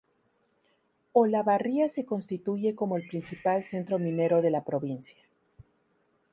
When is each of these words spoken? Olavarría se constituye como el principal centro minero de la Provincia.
Olavarría 1.13 1.87
se 1.87 2.05
constituye 2.07 2.73
como 2.73 2.95
el 2.97 3.05
principal 3.07 3.63
centro 3.63 3.99
minero 3.99 4.41
de 4.41 4.49
la 4.49 4.63
Provincia. 4.63 5.21